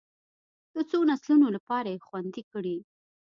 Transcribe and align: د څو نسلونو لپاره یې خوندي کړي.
د 0.73 0.75
څو 0.89 0.99
نسلونو 1.09 1.47
لپاره 1.55 1.87
یې 1.93 2.03
خوندي 2.07 2.43
کړي. 2.51 2.77